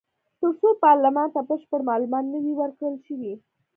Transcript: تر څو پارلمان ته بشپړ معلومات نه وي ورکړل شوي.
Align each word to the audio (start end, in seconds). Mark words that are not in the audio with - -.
تر 0.39 0.51
څو 0.59 0.67
پارلمان 0.85 1.27
ته 1.35 1.41
بشپړ 1.49 1.79
معلومات 1.89 2.25
نه 2.33 2.39
وي 2.43 2.53
ورکړل 2.57 2.95
شوي. 3.05 3.33